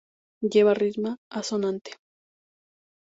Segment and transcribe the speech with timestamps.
[0.51, 1.91] Lleva rima asonante.